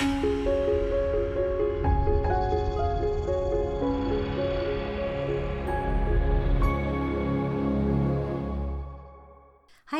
Hi, 0.00 0.06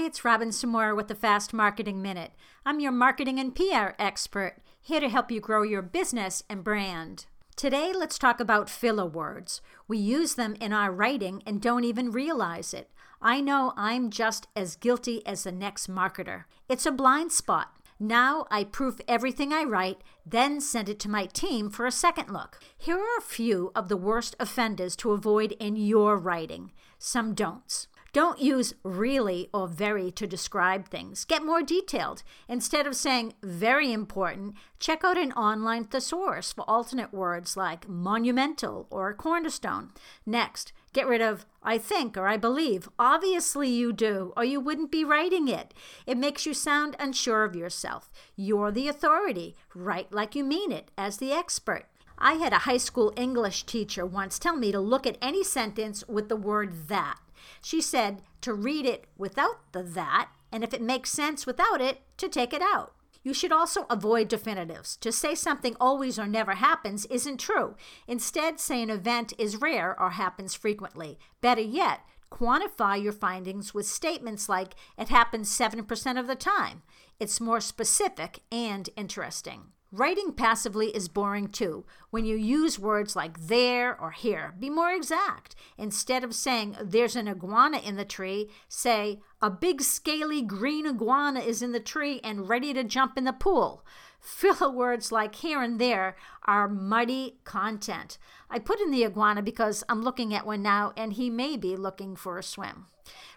it's 0.05 0.25
Robin 0.25 0.51
Samora 0.51 0.95
with 0.95 1.09
the 1.09 1.17
Fast 1.17 1.53
Marketing 1.53 2.01
Minute. 2.01 2.31
I'm 2.65 2.79
your 2.79 2.93
marketing 2.93 3.41
and 3.41 3.53
PR 3.53 3.95
expert, 3.99 4.59
here 4.81 5.01
to 5.01 5.09
help 5.09 5.33
you 5.33 5.41
grow 5.41 5.63
your 5.63 5.82
business 5.82 6.45
and 6.49 6.62
brand. 6.62 7.27
Today, 7.57 7.93
let's 7.93 8.19
talk 8.19 8.39
about 8.39 8.71
filler 8.71 9.07
words. 9.07 9.61
We 9.89 9.99
use 9.99 10.37
them 10.37 10.55
in 10.61 10.73
our 10.73 10.93
writing 10.93 11.43
and 11.45 11.61
don't 11.61 11.83
even 11.83 12.12
realize 12.12 12.73
it. 12.73 12.89
I 13.21 13.41
know 13.41 13.73
I'm 13.77 14.11
just 14.11 14.46
as 14.55 14.77
guilty 14.77 15.27
as 15.27 15.43
the 15.43 15.51
next 15.51 15.91
marketer. 15.91 16.45
It's 16.69 16.87
a 16.87 16.93
blind 16.93 17.33
spot. 17.33 17.75
Now 18.01 18.46
I 18.49 18.62
proof 18.62 19.01
everything 19.09 19.53
I 19.53 19.64
write, 19.64 20.03
then 20.25 20.61
send 20.61 20.89
it 20.89 21.01
to 21.01 21.11
my 21.11 21.27
team 21.27 21.68
for 21.68 21.85
a 21.85 21.91
second 21.91 22.32
look. 22.32 22.61
Here 22.77 22.99
are 22.99 23.18
a 23.18 23.22
few 23.22 23.72
of 23.75 23.89
the 23.89 23.96
worst 23.96 24.36
offenders 24.39 24.95
to 24.96 25.11
avoid 25.11 25.53
in 25.59 25.75
your 25.75 26.17
writing. 26.17 26.71
Some 27.00 27.35
don'ts. 27.35 27.89
Don't 28.12 28.40
use 28.40 28.72
really 28.82 29.50
or 29.53 29.68
very 29.68 30.11
to 30.12 30.26
describe 30.26 30.89
things. 30.89 31.26
Get 31.26 31.44
more 31.44 31.62
detailed. 31.62 32.22
Instead 32.48 32.86
of 32.86 32.97
saying 32.97 33.34
very 33.42 33.92
important, 33.92 34.55
check 34.80 35.05
out 35.05 35.19
an 35.19 35.33
online 35.33 35.84
thesaurus 35.84 36.52
for 36.52 36.62
alternate 36.62 37.12
words 37.12 37.56
like 37.56 37.86
monumental 37.86 38.86
or 38.91 39.12
cornerstone. 39.12 39.91
Next, 40.25 40.72
get 40.94 41.06
rid 41.06 41.20
of 41.20 41.44
I 41.62 41.77
think 41.77 42.16
or 42.16 42.27
I 42.27 42.39
believe. 42.39 42.89
Obviously, 42.98 43.69
you 43.69 43.92
do, 43.92 44.33
or 44.38 44.44
you 44.44 44.58
wouldn't 44.58 44.91
be 44.91 45.05
writing 45.05 45.47
it. 45.47 45.75
It 46.06 46.16
makes 46.16 46.47
you 46.47 46.55
sound 46.55 46.97
unsure 46.98 47.44
of 47.44 47.55
yourself. 47.55 48.11
You're 48.36 48.72
the 48.72 48.88
authority. 48.88 49.55
Write 49.75 50.12
like 50.12 50.34
you 50.34 50.44
mean 50.44 50.72
it, 50.72 50.91
as 50.97 51.19
the 51.19 51.33
expert. 51.33 51.84
I 52.16 52.34
had 52.34 52.52
a 52.55 52.61
high 52.61 52.78
school 52.78 53.12
English 53.16 53.64
teacher 53.64 54.06
once 54.06 54.38
tell 54.38 54.56
me 54.56 54.72
to 54.72 54.80
look 54.80 55.06
at 55.06 55.18
any 55.20 55.44
sentence 55.44 56.02
with 56.08 56.30
the 56.30 56.36
word 56.36 56.88
that. 56.88 57.18
She 57.62 57.81
said 57.81 58.22
to 58.41 58.55
read 58.55 58.86
it 58.86 59.06
without 59.17 59.72
the 59.72 59.83
that, 59.83 60.31
and 60.53 60.64
if 60.64 60.72
it 60.72 60.83
makes 60.83 61.11
sense 61.11 61.47
without 61.47 61.80
it, 61.80 62.00
to 62.19 62.28
take 62.28 62.53
it 62.53 62.62
out. 62.62 62.95
You 63.22 63.34
should 63.34 63.53
also 63.53 63.84
avoid 63.91 64.28
definitives. 64.28 64.97
To 64.98 65.12
say 65.12 65.34
something 65.34 65.77
always 65.80 66.19
or 66.19 66.27
never 66.27 66.55
happens 66.55 67.05
isn't 67.06 67.39
true. 67.39 67.75
Instead, 68.06 68.61
say 68.61 68.83
an 68.83 68.91
event 68.91 69.33
is 69.39 69.56
rare 69.56 70.00
or 70.00 70.11
happens 70.11 70.55
frequently. 70.55 71.19
Better 71.41 71.61
yet, 71.61 72.00
quantify 72.30 73.03
your 73.03 73.12
findings 73.12 73.75
with 73.75 73.86
statements 73.86 74.48
like, 74.48 74.75
it 74.97 75.08
happens 75.08 75.50
7% 75.50 76.19
of 76.19 76.27
the 76.27 76.36
time. 76.36 76.83
It's 77.19 77.41
more 77.41 77.61
specific 77.61 78.41
and 78.52 78.89
interesting. 78.97 79.73
Writing 79.91 80.34
passively 80.34 80.89
is 80.89 81.08
boring 81.08 81.48
too. 81.48 81.86
When 82.11 82.27
you 82.27 82.36
use 82.36 82.78
words 82.78 83.17
like 83.17 83.47
there 83.47 83.98
or 83.98 84.11
here, 84.11 84.55
be 84.58 84.69
more 84.69 84.91
exact. 84.91 85.55
Instead 85.78 86.22
of 86.22 86.34
saying 86.34 86.77
there's 86.83 87.17
an 87.17 87.27
iguana 87.27 87.78
in 87.78 87.97
the 87.97 88.05
tree, 88.05 88.50
say 88.69 89.20
a 89.41 89.48
big 89.48 89.80
scaly 89.80 90.42
green 90.42 90.86
iguana 90.86 91.41
is 91.41 91.62
in 91.62 91.72
the 91.72 91.80
tree 91.80 92.20
and 92.22 92.50
ready 92.50 92.75
to 92.75 92.84
jump 92.84 93.17
in 93.17 93.25
the 93.25 93.33
pool. 93.33 93.83
Filler 94.20 94.70
words 94.70 95.11
like 95.11 95.36
here 95.36 95.62
and 95.62 95.80
there 95.80 96.17
are 96.45 96.69
muddy 96.69 97.39
content. 97.45 98.19
I 98.50 98.58
put 98.58 98.80
in 98.80 98.91
the 98.91 99.06
iguana 99.06 99.41
because 99.41 99.84
I'm 99.89 100.02
looking 100.02 100.34
at 100.34 100.45
one 100.45 100.62
now 100.62 100.92
and 100.98 101.14
he 101.14 101.30
may 101.30 101.56
be 101.56 101.77
looking 101.77 102.14
for 102.14 102.36
a 102.36 102.42
swim. 102.42 102.89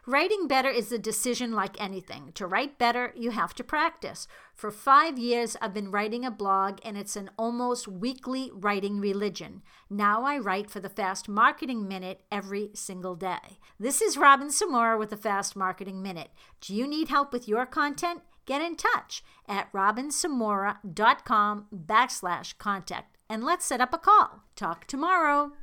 Writing 0.08 0.48
better 0.48 0.70
is 0.70 0.92
a 0.92 0.98
decision 0.98 1.52
like 1.52 1.80
anything. 1.80 2.32
To 2.34 2.48
write 2.48 2.80
better, 2.80 3.14
you 3.16 3.30
have 3.30 3.54
to 3.54 3.64
practice. 3.64 4.28
For 4.56 4.72
five 4.72 5.20
years, 5.20 5.56
I've 5.62 5.76
been 5.76 5.92
writing 5.92 6.26
a 6.26 6.32
blog, 6.32 6.80
and 6.84 6.98
it's 6.98 7.16
an 7.16 7.30
almost 7.38 7.88
weekly 7.88 8.50
writing 8.52 9.00
religion. 9.00 9.62
Now 9.92 10.24
I 10.24 10.40
write 10.40 10.72
for 10.72 10.80
the 10.80 10.90
Fast 10.90 11.30
Marketing 11.30 11.88
Minute 11.88 12.22
every 12.32 12.72
single 12.74 13.16
day. 13.16 13.60
This 13.80 14.02
is 14.02 14.18
Robin 14.18 14.48
Samora 14.48 14.98
with 14.98 15.12
the 15.12 15.18
Fast 15.18 15.56
Marketing 15.56 16.02
Minute. 16.02 16.32
Do 16.62 16.74
you 16.74 16.88
need 16.88 17.10
help 17.10 17.32
with 17.32 17.48
your 17.48 17.68
content? 17.68 18.22
Get 18.48 18.64
in 18.64 18.76
touch 18.78 19.24
at 19.48 19.72
robinsamora.com 19.72 21.68
backslash 21.72 22.58
contact 22.58 23.18
and 23.32 23.44
let's 23.46 23.66
set 23.66 23.80
up 23.80 23.94
a 23.94 23.98
call. 23.98 24.44
Talk 24.58 24.88
tomorrow. 24.88 25.54